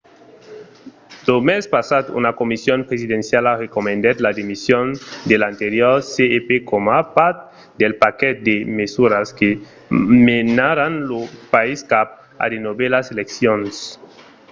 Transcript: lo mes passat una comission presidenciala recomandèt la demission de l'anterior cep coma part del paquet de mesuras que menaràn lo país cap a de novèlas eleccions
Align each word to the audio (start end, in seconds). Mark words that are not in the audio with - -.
lo 1.27 1.35
mes 1.47 1.63
passat 1.75 2.05
una 2.19 2.31
comission 2.39 2.79
presidenciala 2.89 3.51
recomandèt 3.65 4.17
la 4.25 4.31
demission 4.39 4.85
de 5.29 5.35
l'anterior 5.41 5.93
cep 6.13 6.45
coma 6.71 6.97
part 7.17 7.37
del 7.81 7.93
paquet 8.03 8.35
de 8.47 8.55
mesuras 8.81 9.27
que 9.39 9.49
menaràn 10.27 10.93
lo 11.09 11.19
país 11.53 11.79
cap 11.93 12.07
a 12.43 12.45
de 12.53 12.59
novèlas 12.67 13.05
eleccions 13.13 13.73